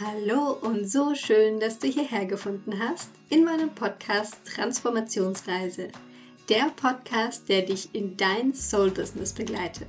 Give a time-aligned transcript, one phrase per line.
[0.00, 5.88] Hallo und so schön, dass du hierher gefunden hast in meinem Podcast Transformationsreise.
[6.48, 9.88] Der Podcast, der dich in dein Soul-Business begleitet.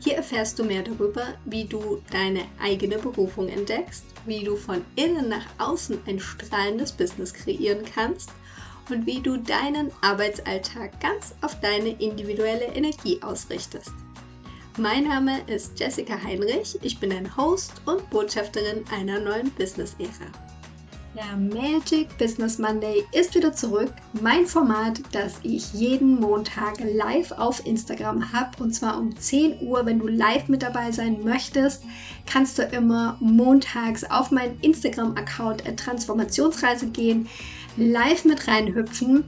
[0.00, 5.28] Hier erfährst du mehr darüber, wie du deine eigene Berufung entdeckst, wie du von innen
[5.28, 8.30] nach außen ein strahlendes Business kreieren kannst
[8.90, 13.92] und wie du deinen Arbeitsalltag ganz auf deine individuelle Energie ausrichtest.
[14.80, 20.30] Mein Name ist Jessica Heinrich, ich bin ein Host und Botschafterin einer neuen Business-Ära.
[21.16, 23.92] Der Magic Business Monday ist wieder zurück.
[24.22, 28.62] Mein Format, das ich jeden Montag live auf Instagram habe.
[28.62, 29.84] Und zwar um 10 Uhr.
[29.84, 31.82] Wenn du live mit dabei sein möchtest,
[32.26, 37.28] kannst du immer montags auf meinen Instagram-Account Transformationsreise gehen,
[37.76, 39.24] live mit reinhüpfen.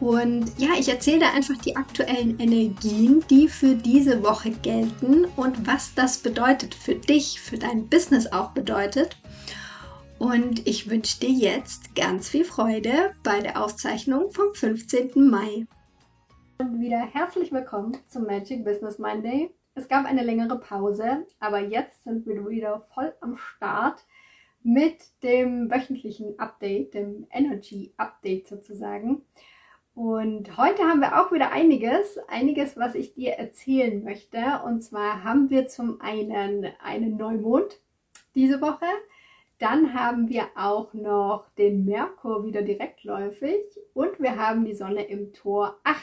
[0.00, 5.66] Und ja, ich erzähle da einfach die aktuellen Energien, die für diese Woche gelten und
[5.66, 9.16] was das bedeutet für dich, für dein Business auch bedeutet.
[10.18, 15.12] Und ich wünsche dir jetzt ganz viel Freude bei der Aufzeichnung vom 15.
[15.30, 15.66] Mai.
[16.58, 19.50] Und wieder herzlich willkommen zum Magic Business Monday.
[19.74, 24.04] Es gab eine längere Pause, aber jetzt sind wir wieder voll am Start
[24.62, 29.22] mit dem wöchentlichen Update, dem Energy Update sozusagen.
[29.96, 34.60] Und heute haben wir auch wieder einiges, einiges, was ich dir erzählen möchte.
[34.62, 37.80] Und zwar haben wir zum einen einen Neumond
[38.34, 38.84] diese Woche.
[39.58, 45.32] Dann haben wir auch noch den Merkur wieder direktläufig und wir haben die Sonne im
[45.32, 45.98] Tor 8.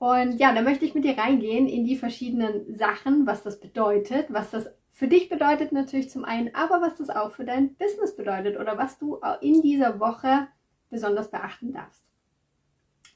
[0.00, 4.26] Und ja, da möchte ich mit dir reingehen in die verschiedenen Sachen, was das bedeutet,
[4.30, 8.16] was das für dich bedeutet natürlich zum einen, aber was das auch für dein Business
[8.16, 10.48] bedeutet oder was du in dieser Woche
[10.90, 12.11] besonders beachten darfst.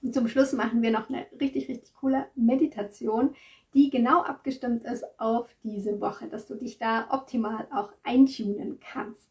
[0.06, 3.34] Und zum Schluss machen wir noch eine richtig, richtig coole Meditation,
[3.74, 9.28] die genau abgestimmt ist auf diese Woche, dass du dich da optimal auch eintunen kannst.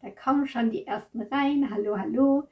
[0.00, 1.68] Da kommen schon die ersten rein.
[1.70, 2.44] Hallo, hallo.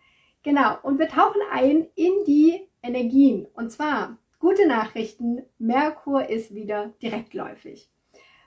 [0.42, 0.76] Genau.
[0.82, 3.46] Und wir tauchen ein in die Energien.
[3.54, 5.40] Und zwar gute Nachrichten.
[5.56, 7.88] Merkur ist wieder direktläufig.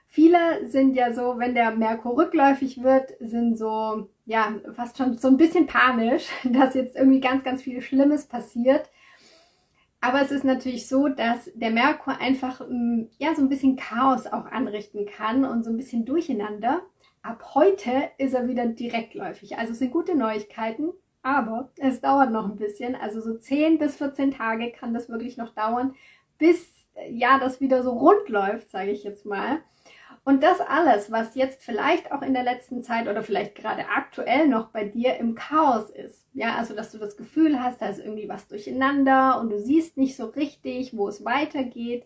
[0.05, 5.27] Viele sind ja so, wenn der Merkur rückläufig wird, sind so, ja, fast schon so
[5.27, 8.91] ein bisschen panisch, dass jetzt irgendwie ganz, ganz viel Schlimmes passiert.
[9.99, 14.27] Aber es ist natürlich so, dass der Merkur einfach mm, ja so ein bisschen Chaos
[14.27, 16.81] auch anrichten kann und so ein bisschen Durcheinander.
[17.23, 19.57] Ab heute ist er wieder direktläufig.
[19.57, 20.93] Also es sind gute Neuigkeiten,
[21.23, 22.95] aber es dauert noch ein bisschen.
[22.95, 25.95] Also so 10 bis 14 Tage kann das wirklich noch dauern,
[26.37, 29.59] bis ja das wieder so rund läuft, sage ich jetzt mal.
[30.27, 34.49] Und das alles, was jetzt vielleicht auch in der letzten Zeit oder vielleicht gerade aktuell
[34.49, 37.99] noch bei dir im Chaos ist, ja, also dass du das Gefühl hast, da ist
[37.99, 42.05] irgendwie was durcheinander und du siehst nicht so richtig, wo es weitergeht,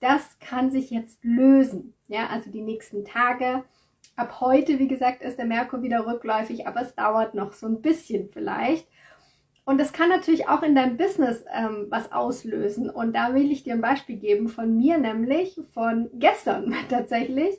[0.00, 3.62] das kann sich jetzt lösen, ja, also die nächsten Tage.
[4.16, 7.80] Ab heute, wie gesagt, ist der Merkur wieder rückläufig, aber es dauert noch so ein
[7.80, 8.88] bisschen vielleicht.
[9.64, 12.90] Und das kann natürlich auch in deinem Business ähm, was auslösen.
[12.90, 17.56] Und da will ich dir ein Beispiel geben von mir, nämlich von gestern tatsächlich.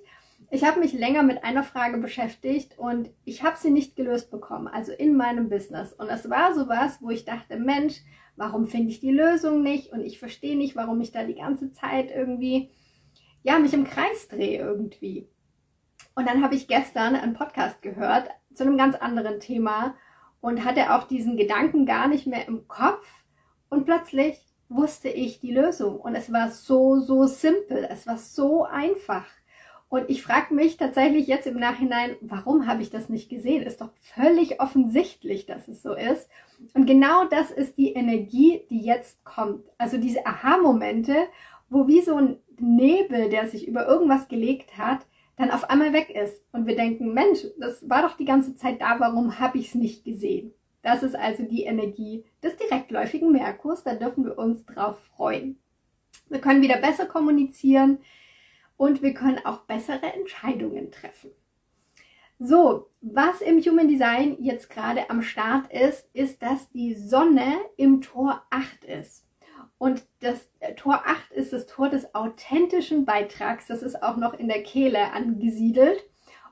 [0.51, 4.67] Ich habe mich länger mit einer Frage beschäftigt und ich habe sie nicht gelöst bekommen,
[4.67, 5.93] also in meinem Business.
[5.93, 8.01] Und es war sowas, wo ich dachte, Mensch,
[8.35, 9.91] warum finde ich die Lösung nicht?
[9.91, 12.69] Und ich verstehe nicht, warum ich da die ganze Zeit irgendwie,
[13.41, 15.27] ja, mich im Kreis drehe irgendwie.
[16.15, 19.95] Und dann habe ich gestern einen Podcast gehört zu einem ganz anderen Thema
[20.43, 23.07] und hatte auch diesen Gedanken gar nicht mehr im Kopf
[23.69, 24.37] und plötzlich
[24.67, 29.25] wusste ich die Lösung und es war so, so simpel, es war so einfach.
[29.87, 33.63] Und ich frage mich tatsächlich jetzt im Nachhinein, warum habe ich das nicht gesehen?
[33.63, 36.27] Ist doch völlig offensichtlich, dass es so ist.
[36.73, 39.63] Und genau das ist die Energie, die jetzt kommt.
[39.77, 41.15] Also diese Aha-Momente,
[41.69, 45.05] wo wie so ein Nebel, der sich über irgendwas gelegt hat,
[45.35, 48.81] dann auf einmal weg ist und wir denken, Mensch, das war doch die ganze Zeit
[48.81, 50.53] da, warum habe ich es nicht gesehen?
[50.81, 55.57] Das ist also die Energie des direktläufigen Merkurs, da dürfen wir uns drauf freuen.
[56.29, 57.99] Wir können wieder besser kommunizieren
[58.77, 61.31] und wir können auch bessere Entscheidungen treffen.
[62.39, 68.01] So, was im Human Design jetzt gerade am Start ist, ist, dass die Sonne im
[68.01, 69.22] Tor 8 ist.
[69.83, 73.67] Und das äh, Tor 8 ist das Tor des authentischen Beitrags.
[73.67, 76.05] Das ist auch noch in der Kehle angesiedelt.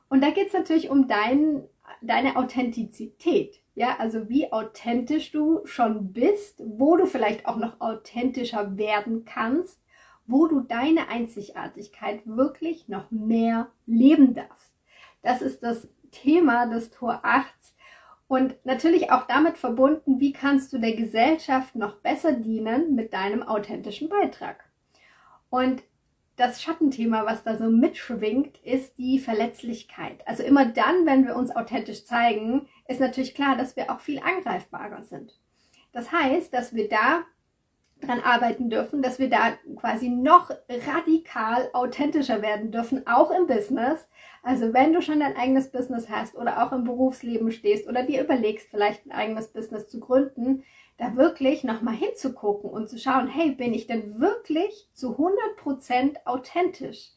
[0.10, 1.64] Und da geht es natürlich um dein,
[2.02, 3.62] deine Authentizität.
[3.74, 9.82] Ja, also wie authentisch du schon bist, wo du vielleicht auch noch authentischer werden kannst,
[10.28, 14.76] wo du deine Einzigartigkeit wirklich noch mehr leben darfst.
[15.22, 17.48] Das ist das Thema des Tor 8
[18.32, 23.44] und natürlich auch damit verbunden, wie kannst du der Gesellschaft noch besser dienen mit deinem
[23.44, 24.64] authentischen Beitrag.
[25.50, 25.84] Und
[26.38, 30.26] das Schattenthema, was da so mitschwingt, ist die Verletzlichkeit.
[30.26, 34.20] Also immer dann, wenn wir uns authentisch zeigen, ist natürlich klar, dass wir auch viel
[34.20, 35.38] angreifbarer sind.
[35.92, 37.24] Das heißt, dass wir da
[38.02, 44.08] dran arbeiten dürfen, dass wir da quasi noch radikal authentischer werden dürfen, auch im Business.
[44.44, 48.24] Also wenn du schon dein eigenes Business hast oder auch im Berufsleben stehst oder dir
[48.24, 50.64] überlegst, vielleicht ein eigenes Business zu gründen,
[50.98, 57.12] da wirklich nochmal hinzugucken und zu schauen, hey, bin ich denn wirklich zu 100% authentisch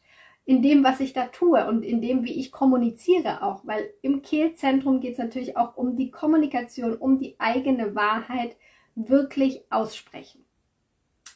[0.47, 4.23] in dem, was ich da tue und in dem, wie ich kommuniziere auch, weil im
[4.23, 8.57] Kehlzentrum geht es natürlich auch um die Kommunikation, um die eigene Wahrheit
[8.95, 10.44] wirklich aussprechen.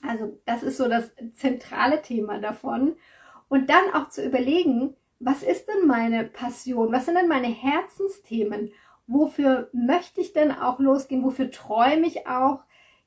[0.03, 2.97] Also das ist so das zentrale Thema davon.
[3.49, 6.93] Und dann auch zu überlegen, was ist denn meine Passion?
[6.93, 8.73] Was sind denn meine Herzensthemen?
[9.07, 11.25] Wofür möchte ich denn auch losgehen?
[11.25, 12.61] Wofür träume ich auch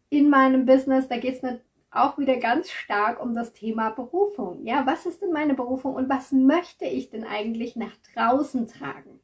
[0.09, 1.07] in meinem Business?
[1.07, 1.59] Da geht es
[1.91, 4.65] auch wieder ganz stark um das Thema Berufung.
[4.65, 9.19] Ja, was ist denn meine Berufung und was möchte ich denn eigentlich nach draußen tragen?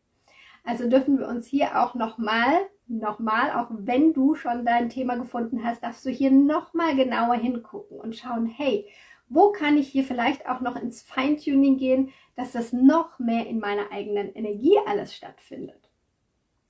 [0.63, 2.53] Also dürfen wir uns hier auch nochmal
[2.87, 7.99] nochmal, auch wenn du schon dein Thema gefunden hast, darfst du hier nochmal genauer hingucken
[7.99, 8.87] und schauen, hey,
[9.29, 13.59] wo kann ich hier vielleicht auch noch ins Feintuning gehen, dass das noch mehr in
[13.59, 15.89] meiner eigenen Energie alles stattfindet.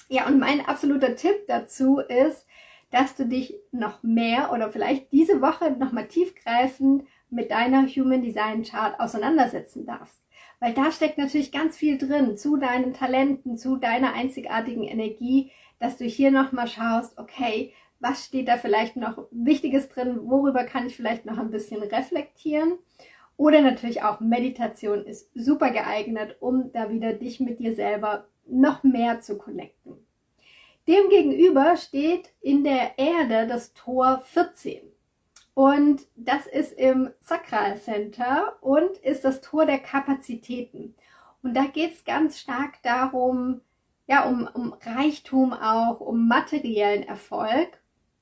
[0.10, 2.48] Ja, und mein absoluter Tipp dazu ist,
[2.92, 8.64] dass du dich noch mehr oder vielleicht diese Woche nochmal tiefgreifend mit deiner Human Design
[8.64, 10.24] Chart auseinandersetzen darfst.
[10.60, 15.98] Weil da steckt natürlich ganz viel drin zu deinen Talenten, zu deiner einzigartigen Energie, dass
[15.98, 20.96] du hier nochmal schaust, okay, was steht da vielleicht noch Wichtiges drin, worüber kann ich
[20.96, 22.78] vielleicht noch ein bisschen reflektieren.
[23.38, 28.84] Oder natürlich auch Meditation ist super geeignet, um da wieder dich mit dir selber noch
[28.84, 30.08] mehr zu connecten.
[30.88, 34.82] Demgegenüber steht in der Erde das Tor 14.
[35.54, 40.96] Und das ist im Sakral Center und ist das Tor der Kapazitäten.
[41.42, 43.62] Und da geht es ganz stark darum,
[44.08, 47.80] ja, um, um Reichtum auch, um materiellen Erfolg.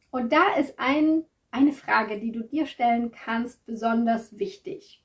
[0.10, 5.04] Und da ist ein, eine Frage, die du dir stellen kannst, besonders wichtig.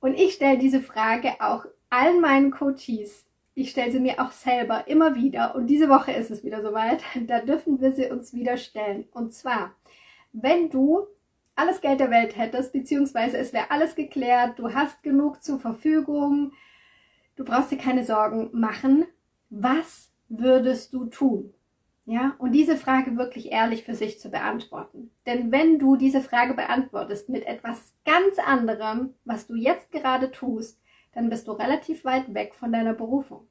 [0.00, 3.26] Und ich stelle diese Frage auch allen meinen Coaches.
[3.54, 5.54] Ich stelle sie mir auch selber immer wieder.
[5.54, 7.02] Und diese Woche ist es wieder soweit.
[7.26, 9.08] Da dürfen wir sie uns wieder stellen.
[9.12, 9.74] Und zwar,
[10.32, 11.06] wenn du
[11.56, 16.52] alles Geld der Welt hättest, beziehungsweise es wäre alles geklärt, du hast genug zur Verfügung,
[17.34, 19.06] du brauchst dir keine Sorgen machen,
[19.50, 21.54] was würdest du tun?
[22.04, 25.10] Ja, und diese Frage wirklich ehrlich für sich zu beantworten.
[25.26, 30.80] Denn wenn du diese Frage beantwortest mit etwas ganz anderem, was du jetzt gerade tust,
[31.12, 33.46] dann bist du relativ weit weg von deiner Berufung.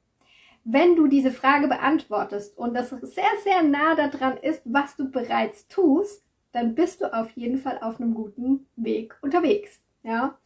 [0.64, 5.68] Wenn du diese Frage beantwortest und das sehr, sehr nah daran ist, was du bereits
[5.68, 9.80] tust, dann bist du auf jeden Fall auf einem guten Weg unterwegs.
[10.02, 10.36] Ja,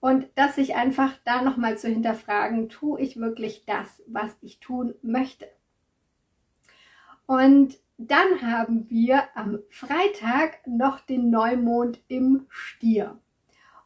[0.00, 4.94] und das sich einfach da nochmal zu hinterfragen, tue ich wirklich das, was ich tun
[5.02, 5.46] möchte?
[7.30, 13.20] Und dann haben wir am Freitag noch den Neumond im Stier.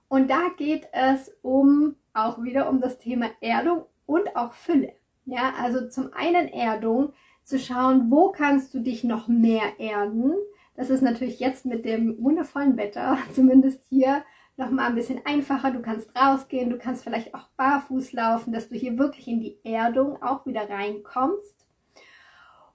[0.09, 4.95] Und da geht es um auch wieder um das Thema Erdung und auch Fülle.
[5.27, 7.13] Ja, also zum einen Erdung,
[7.43, 10.33] zu schauen, wo kannst du dich noch mehr erden.
[10.75, 14.25] Das ist natürlich jetzt mit dem wundervollen Wetter, zumindest hier,
[14.57, 15.71] noch mal ein bisschen einfacher.
[15.71, 19.59] Du kannst rausgehen, du kannst vielleicht auch barfuß laufen, dass du hier wirklich in die
[19.65, 21.65] Erdung auch wieder reinkommst.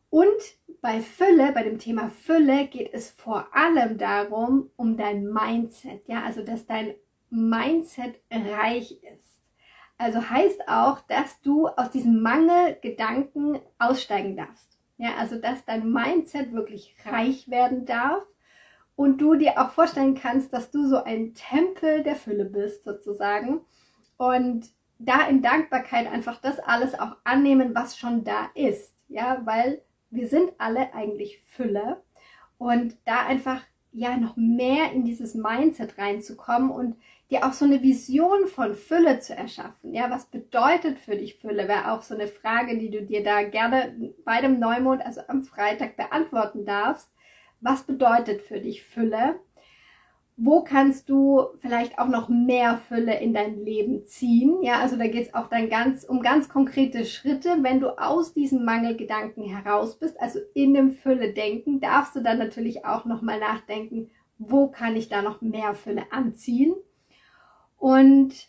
[0.09, 0.41] Und
[0.81, 6.07] bei Fülle, bei dem Thema Fülle geht es vor allem darum, um dein Mindset.
[6.07, 6.95] Ja, also dass dein
[7.29, 9.39] Mindset reich ist.
[9.97, 14.77] Also heißt auch, dass du aus diesem Mangelgedanken aussteigen darfst.
[14.97, 18.23] Ja, also dass dein Mindset wirklich reich werden darf
[18.95, 23.61] und du dir auch vorstellen kannst, dass du so ein Tempel der Fülle bist sozusagen
[24.17, 28.93] und da in Dankbarkeit einfach das alles auch annehmen, was schon da ist.
[29.07, 32.01] Ja, weil wir sind alle eigentlich Fülle
[32.57, 33.61] und da einfach
[33.91, 36.95] ja noch mehr in dieses Mindset reinzukommen und
[37.29, 39.93] dir auch so eine Vision von Fülle zu erschaffen.
[39.93, 41.67] Ja, was bedeutet für dich Fülle?
[41.67, 45.43] Wäre auch so eine Frage, die du dir da gerne bei dem Neumond, also am
[45.43, 47.11] Freitag beantworten darfst.
[47.61, 49.39] Was bedeutet für dich Fülle?
[50.41, 54.63] Wo kannst du vielleicht auch noch mehr Fülle in dein Leben ziehen?
[54.63, 57.57] Ja, also da geht es auch dann ganz um ganz konkrete Schritte.
[57.61, 62.37] Wenn du aus diesem Mangelgedanken heraus bist, also in dem Fülle denken, darfst du dann
[62.37, 66.73] natürlich auch nochmal nachdenken, wo kann ich da noch mehr Fülle anziehen?
[67.77, 68.47] Und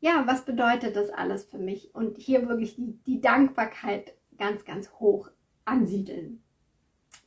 [0.00, 1.94] ja, was bedeutet das alles für mich?
[1.94, 5.28] Und hier wirklich die, die Dankbarkeit ganz, ganz hoch
[5.66, 6.42] ansiedeln.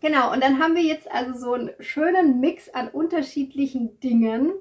[0.01, 4.51] Genau, und dann haben wir jetzt also so einen schönen Mix an unterschiedlichen Dingen,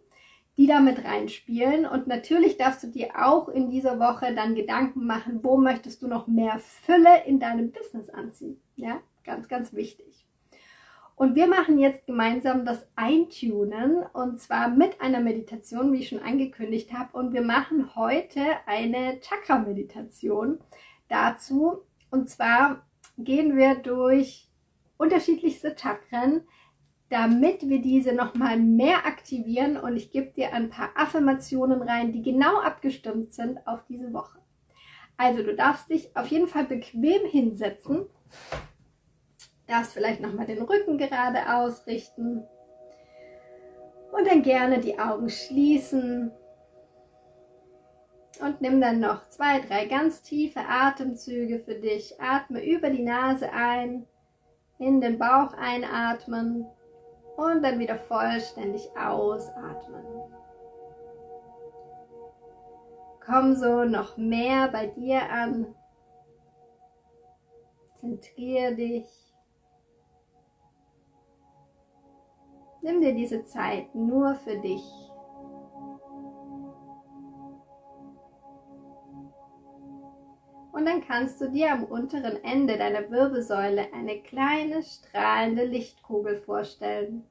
[0.59, 1.87] die da mit reinspielen.
[1.87, 6.09] Und natürlich darfst du dir auch in dieser Woche dann Gedanken machen, wo möchtest du
[6.09, 8.61] noch mehr Fülle in deinem Business anziehen.
[8.77, 10.27] Ja, ganz, ganz wichtig.
[11.17, 16.21] Und wir machen jetzt gemeinsam das Eintunen und zwar mit einer Meditation, wie ich schon
[16.21, 17.17] angekündigt habe.
[17.17, 20.59] Und wir machen heute eine Chakra-Meditation
[21.09, 21.79] dazu.
[22.11, 24.50] Und zwar gehen wir durch
[25.00, 26.42] unterschiedlichste Chakren,
[27.09, 29.76] damit wir diese nochmal mehr aktivieren.
[29.76, 34.38] Und ich gebe dir ein paar Affirmationen rein, die genau abgestimmt sind auf diese Woche.
[35.16, 38.07] Also du darfst dich auf jeden Fall bequem hinsetzen,
[39.66, 42.45] darfst vielleicht nochmal den Rücken gerade ausrichten.
[44.12, 46.30] Und dann gerne die Augen schließen.
[48.40, 52.21] Und nimm dann noch zwei, drei ganz tiefe Atemzüge für dich.
[52.21, 54.07] Atme über die Nase ein,
[54.81, 56.67] in den Bauch einatmen
[57.37, 60.05] und dann wieder vollständig ausatmen.
[63.25, 65.75] Komm so noch mehr bei dir an.
[67.95, 69.07] Zentriere dich.
[72.83, 75.10] Nimm dir diese Zeit nur für dich.
[80.73, 87.25] Und dann kannst du dir am unteren Ende deiner Wirbelsäule eine kleine strahlende Lichtkugel vorstellen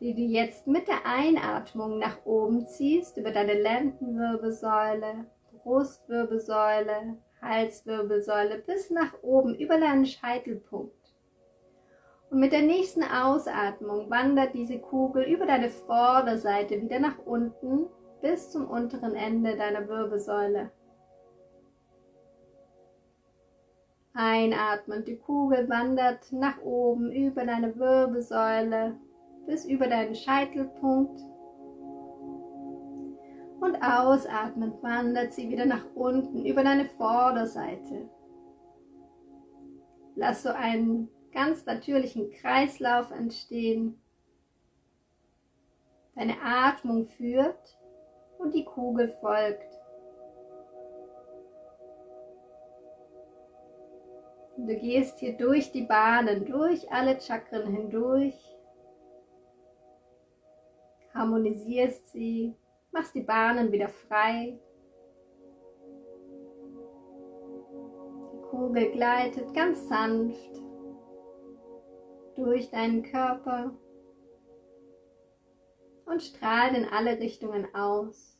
[0.00, 5.26] die du jetzt mit der Einatmung nach oben ziehst, über deine Lendenwirbelsäule,
[5.62, 10.94] Brustwirbelsäule, Halswirbelsäule bis nach oben über deinen Scheitelpunkt.
[12.30, 17.86] Und mit der nächsten Ausatmung wandert diese Kugel über deine Vorderseite wieder nach unten
[18.20, 20.70] bis zum unteren Ende deiner Wirbelsäule.
[24.18, 28.98] Einatmen, die Kugel wandert nach oben über deine Wirbelsäule
[29.46, 31.20] bis über deinen Scheitelpunkt.
[33.60, 38.10] Und ausatmend wandert sie wieder nach unten über deine Vorderseite.
[40.16, 44.02] Lass so einen ganz natürlichen Kreislauf entstehen.
[46.16, 47.78] Deine Atmung führt
[48.38, 49.77] und die Kugel folgt.
[54.68, 58.34] Du gehst hier durch die Bahnen, durch alle Chakren hindurch
[61.14, 62.54] harmonisierst sie,
[62.92, 64.58] machst die Bahnen wieder frei.
[68.32, 70.62] Die Kugel gleitet ganz sanft
[72.36, 73.72] durch deinen Körper
[76.06, 78.37] und strahlt in alle Richtungen aus.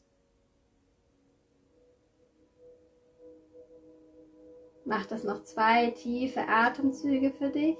[4.88, 7.76] Mach das noch zwei tiefe Atemzüge für dich.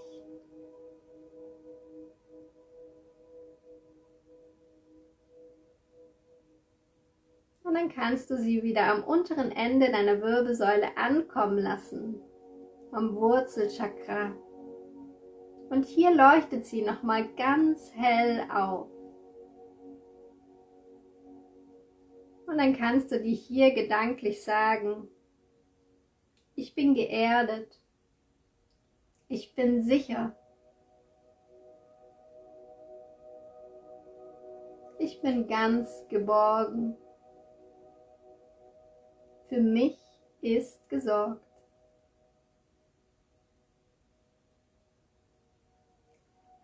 [7.68, 12.18] und dann kannst du sie wieder am unteren Ende deiner Wirbelsäule ankommen lassen,
[12.92, 14.32] am Wurzelchakra.
[15.68, 18.88] Und hier leuchtet sie nochmal ganz hell auf.
[22.46, 25.08] Und dann kannst du dir hier gedanklich sagen,
[26.58, 27.78] ich bin geerdet,
[29.28, 30.34] ich bin sicher,
[34.98, 36.96] ich bin ganz geborgen.
[39.44, 39.96] Für mich
[40.40, 41.40] ist gesorgt.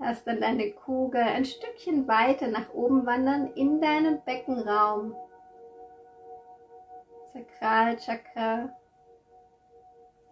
[0.00, 5.14] Lass dann deine Kugel ein Stückchen weiter nach oben wandern in deinen Beckenraum.
[7.32, 8.76] Sakralchakra.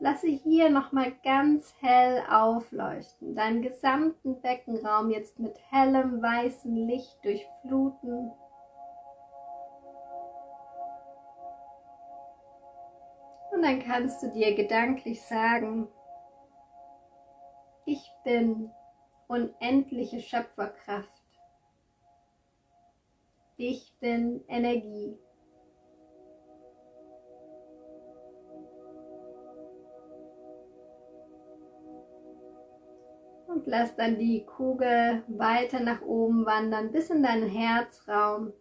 [0.02, 3.36] Lasse hier nochmal ganz hell aufleuchten.
[3.36, 8.32] Deinen gesamten Beckenraum jetzt mit hellem weißen Licht durchfluten.
[13.52, 15.86] Und dann kannst du dir gedanklich sagen,
[17.84, 18.72] ich bin
[19.28, 21.22] unendliche Schöpferkraft.
[23.56, 25.16] Ich bin Energie.
[33.52, 38.52] Und lass dann die Kugel weiter nach oben wandern bis in deinen Herzraum.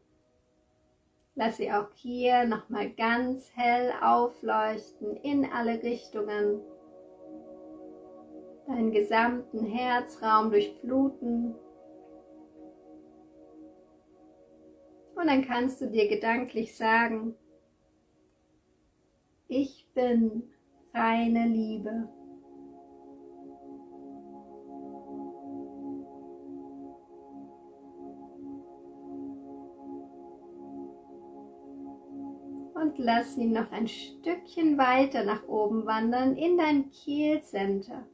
[1.35, 6.59] Lass sie auch hier nochmal ganz hell aufleuchten in alle Richtungen.
[8.67, 11.55] Deinen gesamten Herzraum durchfluten.
[15.15, 17.35] Und dann kannst du dir gedanklich sagen,
[19.47, 20.43] ich bin
[20.93, 22.09] reine Liebe.
[33.03, 38.05] Lass ihn noch ein Stückchen weiter nach oben wandern in dein Kehlcenter.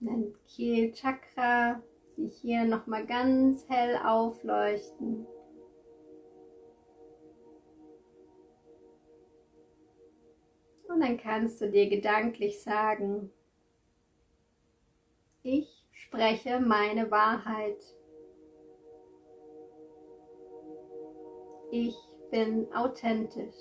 [0.00, 1.82] Dein Kehlchakra
[2.16, 5.26] sich hier nochmal ganz hell aufleuchten.
[10.88, 13.30] Und dann kannst du dir gedanklich sagen,
[15.42, 17.82] ich spreche meine Wahrheit.
[21.70, 21.96] Ich
[22.30, 23.54] bin authentisch.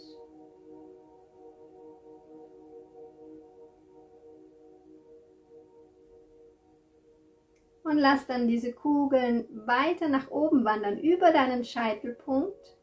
[7.84, 12.77] Und lass dann diese Kugeln weiter nach oben wandern, über deinen Scheitelpunkt.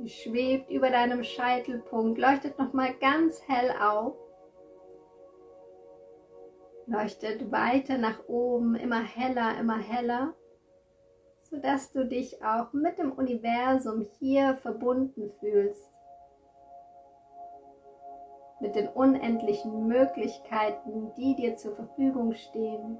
[0.00, 4.16] Sie schwebt über deinem Scheitelpunkt, leuchtet nochmal ganz hell auf.
[6.86, 10.34] Leuchtet weiter nach oben, immer heller, immer heller,
[11.50, 15.92] sodass du dich auch mit dem Universum hier verbunden fühlst.
[18.60, 22.98] Mit den unendlichen Möglichkeiten, die dir zur Verfügung stehen.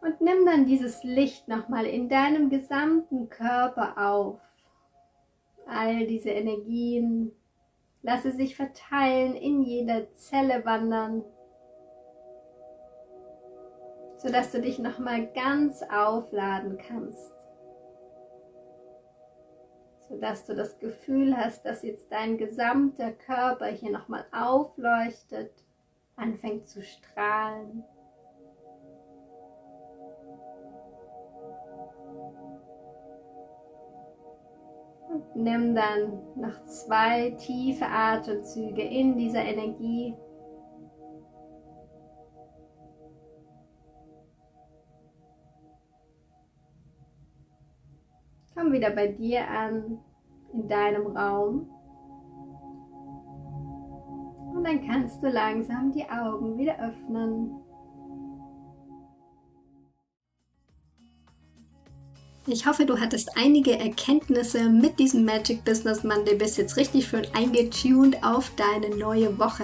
[0.00, 4.40] Und nimm dann dieses Licht nochmal in deinem gesamten Körper auf.
[5.66, 7.32] All diese Energien,
[8.02, 11.24] lasse sich verteilen, in jeder Zelle wandern,
[14.22, 17.34] sodass du dich nochmal ganz aufladen kannst.
[20.08, 25.50] Sodass du das Gefühl hast, dass jetzt dein gesamter Körper hier nochmal aufleuchtet,
[26.14, 27.82] anfängt zu strahlen.
[35.34, 40.14] Nimm dann noch zwei tiefe Atemzüge in dieser Energie.
[48.54, 49.98] Komm wieder bei dir an,
[50.52, 51.68] in deinem Raum.
[54.54, 57.61] Und dann kannst du langsam die Augen wieder öffnen.
[62.48, 67.24] Ich hoffe, du hattest einige Erkenntnisse mit diesem Magic Business Monday, bist jetzt richtig schön
[67.34, 69.62] eingetuned auf deine neue Woche.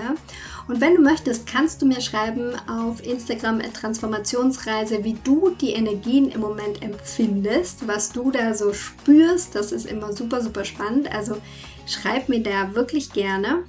[0.68, 6.30] Und wenn du möchtest, kannst du mir schreiben auf Instagram Transformationsreise, wie du die Energien
[6.30, 9.56] im Moment empfindest, was du da so spürst.
[9.56, 11.12] Das ist immer super, super spannend.
[11.12, 11.36] Also
[11.84, 13.64] schreib mir da wirklich gerne.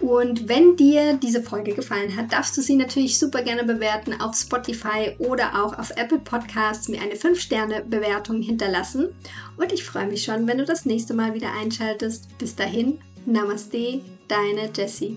[0.00, 4.34] Und wenn dir diese Folge gefallen hat, darfst du sie natürlich super gerne bewerten auf
[4.36, 9.14] Spotify oder auch auf Apple Podcasts, mir eine 5-Sterne-Bewertung hinterlassen.
[9.56, 12.36] Und ich freue mich schon, wenn du das nächste Mal wieder einschaltest.
[12.38, 15.16] Bis dahin, Namaste, deine Jessie.